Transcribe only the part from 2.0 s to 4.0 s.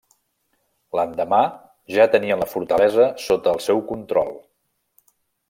tenien la fortalesa sota el seu